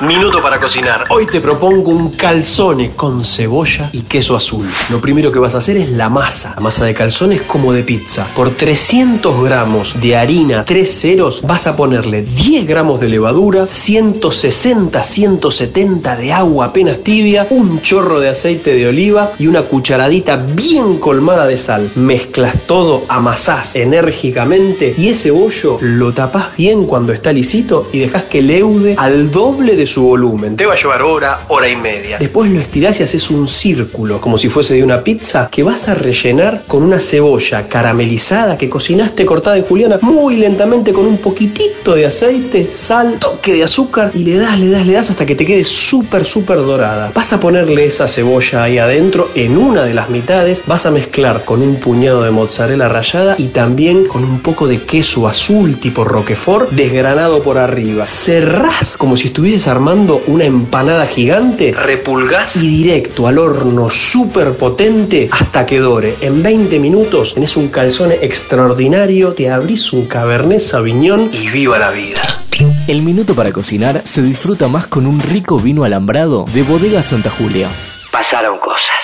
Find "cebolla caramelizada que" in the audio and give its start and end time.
37.00-38.68